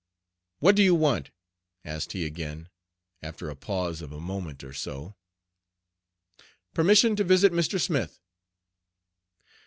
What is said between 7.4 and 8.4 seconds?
Mr. Smith."